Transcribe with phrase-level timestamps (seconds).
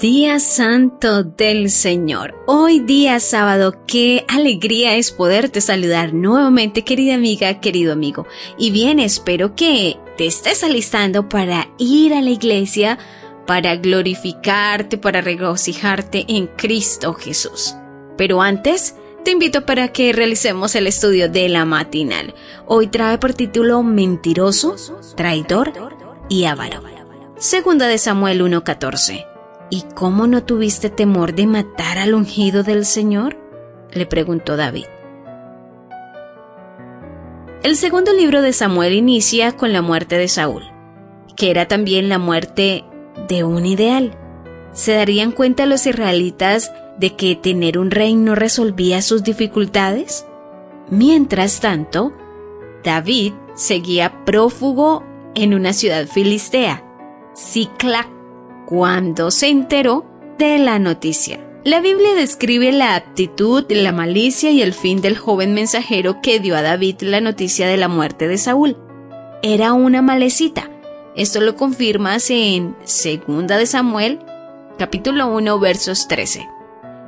[0.00, 2.34] Día Santo del Señor.
[2.46, 8.26] Hoy día sábado, qué alegría es poderte saludar nuevamente, querida amiga, querido amigo.
[8.56, 12.98] Y bien, espero que te estés alistando para ir a la iglesia,
[13.46, 17.74] para glorificarte, para regocijarte en Cristo Jesús.
[18.16, 22.32] Pero antes, te invito para que realicemos el estudio de la matinal.
[22.64, 24.76] Hoy trae por título Mentiroso,
[25.14, 25.74] Traidor
[26.30, 26.82] y Avaro.
[27.36, 29.29] Segunda de Samuel 1.14.
[29.70, 33.36] ¿Y cómo no tuviste temor de matar al ungido del Señor?
[33.92, 34.86] le preguntó David.
[37.62, 40.64] El segundo libro de Samuel inicia con la muerte de Saúl,
[41.36, 42.84] que era también la muerte
[43.28, 44.18] de un ideal.
[44.72, 50.26] ¿Se darían cuenta los israelitas de que tener un rey no resolvía sus dificultades?
[50.90, 52.12] Mientras tanto,
[52.82, 55.04] David seguía prófugo
[55.34, 56.84] en una ciudad filistea,
[57.36, 58.19] Ciclac
[58.66, 60.06] cuando se enteró
[60.38, 61.40] de la noticia.
[61.62, 66.56] La Biblia describe la aptitud, la malicia y el fin del joven mensajero que dio
[66.56, 68.78] a David la noticia de la muerte de Saúl.
[69.42, 70.70] Era una malecita.
[71.16, 74.20] Esto lo confirmas en 2 de Samuel,
[74.78, 76.48] capítulo 1, versos 13.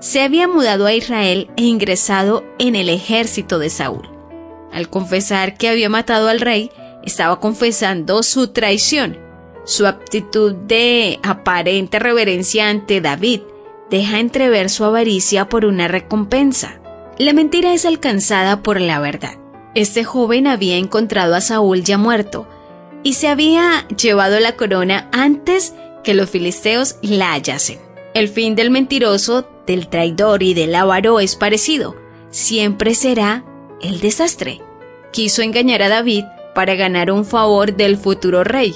[0.00, 4.08] Se había mudado a Israel e ingresado en el ejército de Saúl.
[4.72, 6.72] Al confesar que había matado al rey,
[7.04, 9.29] estaba confesando su traición
[9.64, 13.40] su aptitud de aparente reverencia ante David
[13.90, 16.80] deja entrever su avaricia por una recompensa.
[17.18, 19.34] La mentira es alcanzada por la verdad.
[19.74, 22.46] Este joven había encontrado a Saúl ya muerto
[23.02, 27.78] y se había llevado la corona antes que los filisteos la hallasen.
[28.14, 31.96] El fin del mentiroso, del traidor y del avaro es parecido.
[32.30, 33.44] Siempre será
[33.80, 34.60] el desastre.
[35.12, 38.74] Quiso engañar a David para ganar un favor del futuro rey,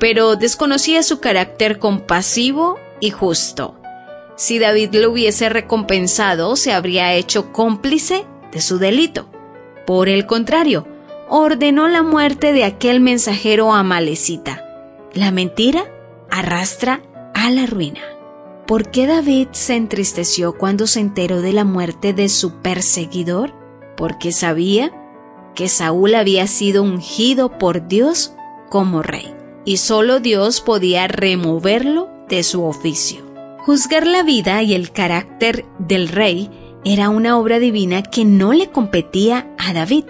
[0.00, 3.76] pero desconocía su carácter compasivo y justo.
[4.34, 9.28] Si David lo hubiese recompensado, se habría hecho cómplice de su delito.
[9.86, 10.88] Por el contrario,
[11.28, 14.64] ordenó la muerte de aquel mensajero amalecita.
[15.12, 15.84] La mentira
[16.30, 17.02] arrastra
[17.34, 18.00] a la ruina.
[18.66, 23.52] ¿Por qué David se entristeció cuando se enteró de la muerte de su perseguidor?
[23.96, 24.92] Porque sabía
[25.54, 28.32] que Saúl había sido ungido por Dios
[28.70, 29.34] como rey
[29.64, 33.30] y solo Dios podía removerlo de su oficio.
[33.58, 36.50] Juzgar la vida y el carácter del rey
[36.84, 40.04] era una obra divina que no le competía a David.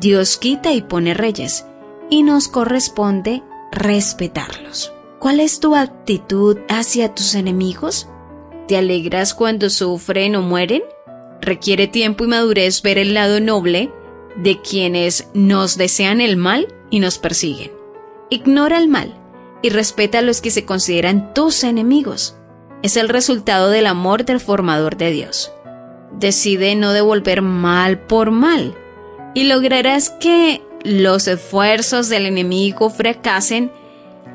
[0.00, 1.66] Dios quita y pone reyes,
[2.08, 4.92] y nos corresponde respetarlos.
[5.18, 8.08] ¿Cuál es tu actitud hacia tus enemigos?
[8.68, 10.82] ¿Te alegras cuando sufren o mueren?
[11.40, 13.90] Requiere tiempo y madurez ver el lado noble
[14.36, 17.77] de quienes nos desean el mal y nos persiguen.
[18.30, 19.14] Ignora el mal
[19.62, 22.36] y respeta a los que se consideran tus enemigos.
[22.82, 25.52] Es el resultado del amor del formador de Dios.
[26.12, 28.74] Decide no devolver mal por mal
[29.34, 33.72] y lograrás que los esfuerzos del enemigo fracasen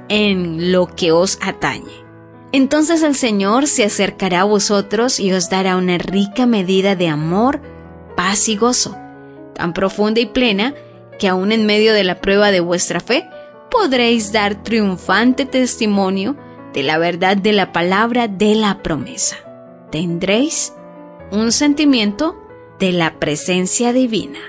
[0.09, 2.03] en lo que os atañe.
[2.51, 7.61] Entonces el Señor se acercará a vosotros y os dará una rica medida de amor,
[8.15, 8.95] paz y gozo,
[9.55, 10.75] tan profunda y plena
[11.17, 13.27] que aun en medio de la prueba de vuestra fe,
[13.73, 16.37] podréis dar triunfante testimonio
[16.73, 19.37] de la verdad de la palabra de la promesa.
[19.91, 20.73] Tendréis
[21.31, 22.39] un sentimiento
[22.79, 24.39] de la presencia divina.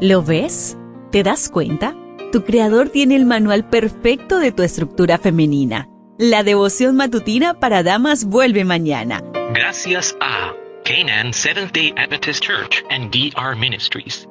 [0.00, 0.78] ¿Lo ves?
[1.10, 1.94] ¿Te das cuenta?
[2.32, 5.88] Tu creador tiene el manual perfecto de tu estructura femenina.
[6.18, 9.22] La devoción matutina para damas vuelve mañana.
[9.52, 10.54] Gracias a
[10.84, 14.26] Canaan Seventh Day Adventist Church and DR Ministries.